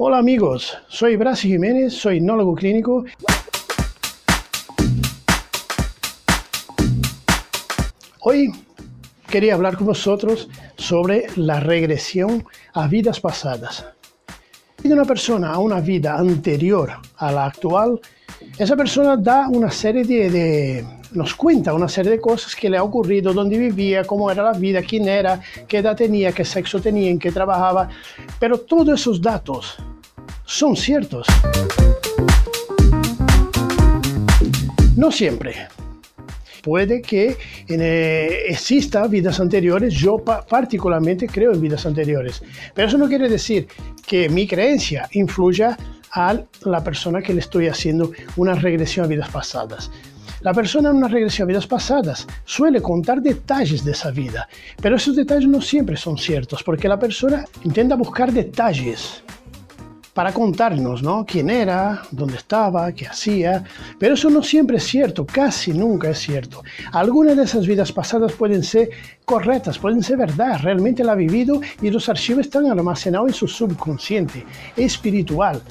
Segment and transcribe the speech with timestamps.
[0.00, 3.04] Hola amigos, soy Brasi Jiménez, soy hipnólogo clínico.
[8.20, 8.52] Hoy
[9.28, 13.86] quería hablar con vosotros sobre la regresión a vidas pasadas.
[14.80, 18.00] De una persona a una vida anterior a la actual,
[18.56, 22.84] esa persona da una serie de, nos cuenta una serie de cosas que le ha
[22.84, 27.10] ocurrido, dónde vivía, cómo era la vida, quién era, qué edad tenía, qué sexo tenía,
[27.10, 27.88] en qué trabajaba,
[28.38, 29.76] pero todos esos datos
[30.48, 31.26] son ciertos.
[34.96, 35.68] No siempre.
[36.62, 37.36] Puede que
[37.68, 42.42] eh, exista vidas anteriores, yo particularmente creo en vidas anteriores,
[42.74, 43.68] pero eso no quiere decir
[44.06, 45.76] que mi creencia influya
[46.12, 49.90] a la persona que le estoy haciendo una regresión a vidas pasadas.
[50.40, 54.48] La persona en una regresión a vidas pasadas suele contar detalles de esa vida,
[54.80, 59.22] pero esos detalles no siempre son ciertos, porque la persona intenta buscar detalles
[60.18, 61.24] para contarnos, ¿no?
[61.24, 63.62] Quién era, dónde estaba, qué hacía,
[64.00, 66.64] pero eso no siempre es cierto, casi nunca es cierto.
[66.90, 68.90] Algunas de esas vidas pasadas pueden ser
[69.24, 73.46] correctas, pueden ser verdad, realmente la ha vivido y los archivos están almacenados en su
[73.46, 74.44] subconsciente
[74.76, 75.62] espiritual.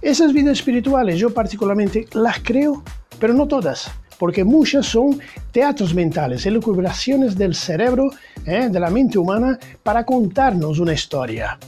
[0.00, 2.82] Esas vidas espirituales yo particularmente las creo,
[3.20, 5.20] pero no todas porque muchas son
[5.52, 8.08] teatros mentales, elucubraciones del cerebro,
[8.46, 8.70] ¿eh?
[8.70, 11.58] de la mente humana, para contarnos una historia.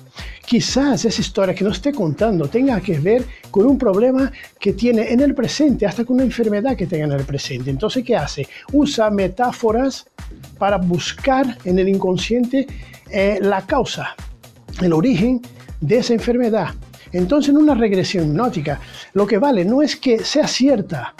[0.45, 5.13] Quizás esa historia que nos esté contando tenga que ver con un problema que tiene
[5.13, 7.71] en el presente, hasta con una enfermedad que tenga en el presente.
[7.71, 8.49] Entonces, ¿qué hace?
[8.73, 10.07] Usa metáforas
[10.59, 12.67] para buscar en el inconsciente
[13.11, 14.15] eh, la causa,
[14.81, 15.43] el origen
[15.81, 16.69] de esa enfermedad.
[17.13, 18.81] Entonces, en una regresión hipnótica,
[19.15, 21.15] lo que vale no es que sea cierta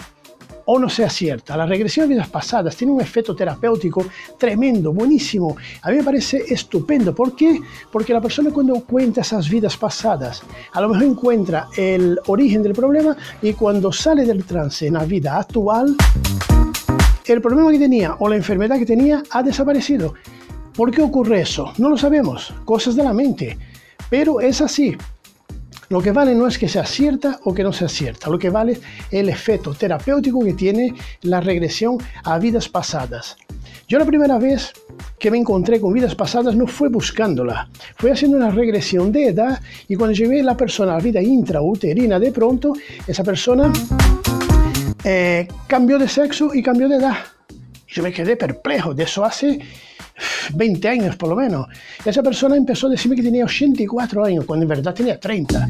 [0.71, 1.57] o no sea cierta.
[1.57, 4.05] La regresión de vidas pasadas tiene un efecto terapéutico
[4.37, 5.57] tremendo, buenísimo.
[5.81, 7.15] A mí me parece estupendo.
[7.15, 7.59] ¿Por qué?
[7.91, 12.73] Porque la persona cuando cuenta esas vidas pasadas, a lo mejor encuentra el origen del
[12.73, 15.95] problema y cuando sale del trance en la vida actual,
[17.25, 20.13] el problema que tenía o la enfermedad que tenía ha desaparecido.
[20.75, 21.73] ¿Por qué ocurre eso?
[21.79, 22.53] No lo sabemos.
[22.63, 23.57] Cosas de la mente.
[24.11, 24.95] Pero es así.
[25.89, 28.51] Lo que vale no es que sea cierta o que no sea cierta, lo que
[28.51, 33.37] vale es el efecto terapéutico que tiene la regresión a vidas pasadas.
[33.87, 34.71] Yo la primera vez
[35.17, 39.59] que me encontré con vidas pasadas no fue buscándola, fue haciendo una regresión de edad
[39.87, 42.73] y cuando llevé a la persona a la vida intrauterina, de pronto
[43.07, 43.73] esa persona
[45.03, 47.17] eh, cambió de sexo y cambió de edad.
[47.87, 49.59] Yo me quedé perplejo, de eso hace
[50.53, 51.67] 20 años por lo menos.
[52.03, 55.67] Esa persona empezó a decirme que tenía 84 años, cuando en verdad tenía 30.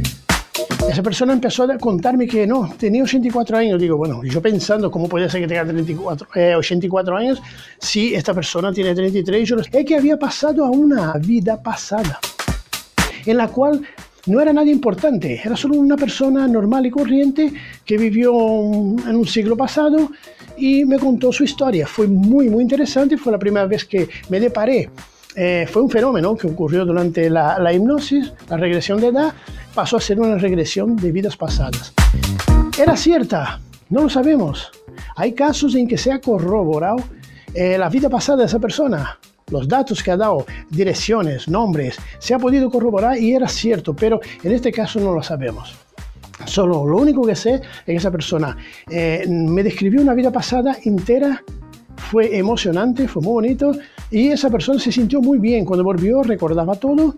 [0.89, 3.79] Esa persona empezó a contarme que no, tenía 84 años.
[3.79, 6.27] Digo, bueno, yo pensando cómo puede ser que tenga 34,
[6.57, 7.41] 84 eh, años
[7.79, 9.47] si esta persona tiene 33.
[9.47, 12.19] Yo es que había pasado a una vida pasada
[13.25, 13.81] en la cual
[14.29, 17.51] no era nadie importante, era solo una persona normal y corriente
[17.83, 20.11] que vivió en un siglo pasado
[20.57, 21.87] y me contó su historia.
[21.87, 24.89] Fue muy, muy interesante, fue la primera vez que me deparé.
[25.35, 29.33] Eh, fue un fenómeno que ocurrió durante la, hipnosis, la regresión de edad,
[29.73, 31.93] pasó a ser una regresión de vidas pasadas.
[32.77, 33.59] ¿Era cierta?
[33.89, 34.71] No lo sabemos.
[35.15, 36.97] Hay casos en que se ha corroborado
[37.53, 39.19] eh, la vida pasada de esa persona.
[39.51, 44.19] Los datos que ha dado, direcciones, nombres, se ha podido corroborar y era cierto, pero
[44.43, 45.75] en este caso no lo sabemos.
[46.45, 48.55] Solo lo único que sé es que esa persona
[48.89, 51.43] eh, me describió una vida pasada entera,
[51.97, 53.71] fue emocionante, fue muy bonito
[54.09, 57.17] y esa persona se sintió muy bien cuando volvió, recordaba todo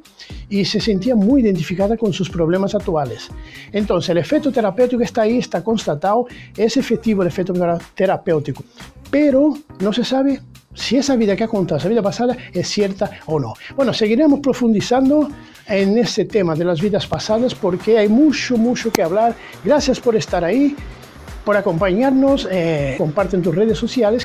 [0.49, 3.29] y se sentía muy identificada con sus problemas actuales.
[3.71, 6.25] Entonces el efecto terapéutico está ahí, está constatado,
[6.57, 7.53] es efectivo el efecto
[7.95, 8.63] terapéutico,
[9.09, 10.41] pero no se sabe
[10.73, 13.53] si esa vida que ha contado, esa vida pasada, es cierta o no.
[13.75, 15.29] Bueno, seguiremos profundizando
[15.67, 19.35] en ese tema de las vidas pasadas porque hay mucho, mucho que hablar.
[19.63, 20.75] Gracias por estar ahí,
[21.45, 22.47] por acompañarnos.
[22.49, 24.23] Eh, comparte en tus redes sociales.